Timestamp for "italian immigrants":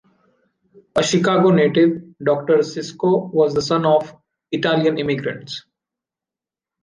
4.51-5.63